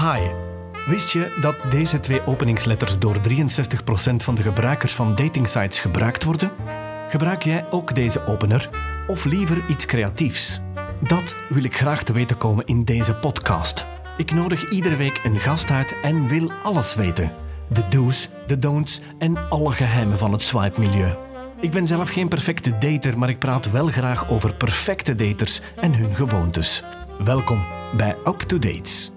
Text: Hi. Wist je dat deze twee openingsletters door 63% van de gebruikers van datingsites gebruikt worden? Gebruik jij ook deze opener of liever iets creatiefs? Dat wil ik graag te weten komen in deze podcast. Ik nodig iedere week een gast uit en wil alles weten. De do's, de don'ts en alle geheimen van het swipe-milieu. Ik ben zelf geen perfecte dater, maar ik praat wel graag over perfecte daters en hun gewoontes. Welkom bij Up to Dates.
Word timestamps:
Hi. 0.00 0.20
Wist 0.86 1.10
je 1.10 1.36
dat 1.40 1.56
deze 1.70 2.00
twee 2.00 2.26
openingsletters 2.26 2.98
door 2.98 3.16
63% 3.16 4.16
van 4.16 4.34
de 4.34 4.42
gebruikers 4.42 4.92
van 4.92 5.14
datingsites 5.14 5.80
gebruikt 5.80 6.24
worden? 6.24 6.50
Gebruik 7.08 7.42
jij 7.42 7.64
ook 7.70 7.94
deze 7.94 8.26
opener 8.26 8.70
of 9.06 9.24
liever 9.24 9.62
iets 9.68 9.86
creatiefs? 9.86 10.60
Dat 11.08 11.36
wil 11.48 11.64
ik 11.64 11.76
graag 11.76 12.02
te 12.02 12.12
weten 12.12 12.38
komen 12.38 12.66
in 12.66 12.84
deze 12.84 13.14
podcast. 13.14 13.86
Ik 14.16 14.32
nodig 14.32 14.70
iedere 14.70 14.96
week 14.96 15.20
een 15.24 15.40
gast 15.40 15.70
uit 15.70 15.94
en 16.02 16.28
wil 16.28 16.52
alles 16.62 16.94
weten. 16.94 17.32
De 17.68 17.88
do's, 17.88 18.28
de 18.46 18.58
don'ts 18.58 19.00
en 19.18 19.48
alle 19.48 19.72
geheimen 19.72 20.18
van 20.18 20.32
het 20.32 20.42
swipe-milieu. 20.42 21.14
Ik 21.60 21.70
ben 21.70 21.86
zelf 21.86 22.10
geen 22.10 22.28
perfecte 22.28 22.78
dater, 22.78 23.18
maar 23.18 23.28
ik 23.28 23.38
praat 23.38 23.70
wel 23.70 23.86
graag 23.86 24.30
over 24.30 24.54
perfecte 24.54 25.14
daters 25.14 25.60
en 25.76 25.94
hun 25.94 26.14
gewoontes. 26.14 26.84
Welkom 27.18 27.64
bij 27.96 28.16
Up 28.24 28.38
to 28.38 28.58
Dates. 28.58 29.16